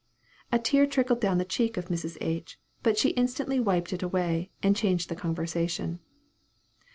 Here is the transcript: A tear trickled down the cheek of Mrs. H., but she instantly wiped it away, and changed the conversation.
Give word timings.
A 0.51 0.57
tear 0.57 0.87
trickled 0.87 1.21
down 1.21 1.37
the 1.37 1.45
cheek 1.45 1.77
of 1.77 1.89
Mrs. 1.89 2.17
H., 2.21 2.57
but 2.81 2.97
she 2.97 3.09
instantly 3.09 3.59
wiped 3.59 3.93
it 3.93 4.01
away, 4.01 4.49
and 4.63 4.75
changed 4.75 5.09
the 5.09 5.15
conversation. 5.15 5.99